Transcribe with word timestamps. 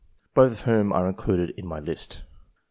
both 0.33 0.51
of 0.51 0.59
whom 0.61 0.91
are 0.91 1.07
included 1.07 1.51
in 1.51 1.67
my 1.67 1.77
list. 1.79 2.23